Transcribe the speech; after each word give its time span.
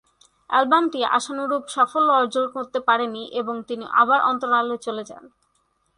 অ্যালবামটি 0.49 0.99
আশানুরূপ 1.17 1.63
সাফল্য 1.67 2.09
অর্জন 2.11 2.45
করতে 2.49 2.79
পারেনি 2.79 3.23
এবং 3.31 3.55
তিনি 3.67 3.85
আবার 3.93 4.19
অন্তরালে 4.21 4.75
চলে 4.77 5.03
যান। 5.03 5.23